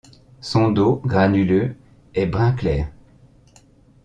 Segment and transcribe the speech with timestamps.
[0.39, 1.75] Son dos, granuleux,
[2.15, 2.91] est brun clair.